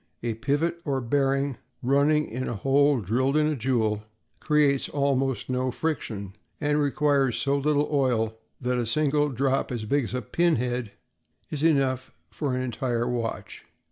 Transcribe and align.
A 0.23 0.33
pivot 0.33 0.81
or 0.83 0.99
bearing, 0.99 1.57
running 1.83 2.27
in 2.27 2.47
a 2.49 2.55
hole 2.55 3.01
drilled 3.01 3.37
in 3.37 3.45
a 3.45 3.55
jewel, 3.55 4.03
creates 4.39 4.89
almost 4.89 5.47
no 5.47 5.69
friction 5.69 6.33
and 6.59 6.81
requires 6.81 7.37
so 7.37 7.55
little 7.55 7.87
oil 7.91 8.35
that 8.59 8.79
a 8.79 8.87
single 8.87 9.29
drop 9.29 9.71
as 9.71 9.85
big 9.85 10.05
as 10.05 10.15
a 10.15 10.23
pinhead 10.23 10.91
is 11.51 11.61
enough 11.61 12.11
for 12.31 12.55
an 12.55 12.63
entire 12.63 13.07
watch. 13.07 13.63